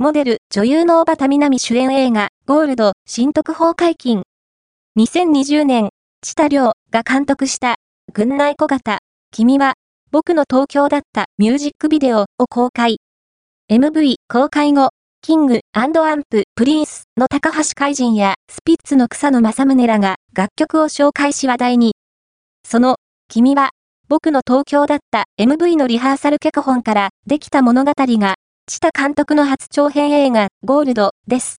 [0.00, 4.22] モデル、女優の小畑みなみ主演映画、ゴールド、新特報解禁。
[4.96, 5.88] 2020年、
[6.22, 7.74] チタリョウが監督した、
[8.12, 9.00] 軍内小型、
[9.32, 9.74] 君は、
[10.12, 12.98] 僕の東京だったミュージックビデオを公開。
[13.68, 14.90] MV 公開後、
[15.20, 15.92] キングアン
[16.30, 21.96] プ、プリンスの高橋海人やスピッツの草野正宗らが楽曲を紹介し話題に。
[22.64, 23.70] その、君は、
[24.08, 28.36] 僕の東京だった MV のリハーサル脚本からできた物語が、
[28.68, 31.56] チタ監督の初長編映画、ゴールドです。